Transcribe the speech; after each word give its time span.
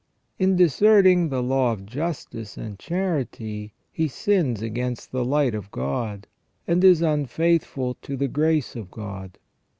In 0.39 0.55
deserting 0.55 1.29
the 1.29 1.43
law 1.43 1.73
of 1.73 1.85
justice 1.85 2.57
and 2.57 2.79
charity 2.79 3.73
he 3.91 4.07
sins 4.07 4.59
against 4.63 5.11
the 5.11 5.23
light 5.23 5.53
of 5.53 5.69
God, 5.69 6.25
and 6.65 6.83
is 6.83 7.03
unfaithful 7.03 7.93
to 8.01 8.17
the 8.17 8.27
grace 8.27 8.75
of 8.75 8.89
God. 8.89 9.37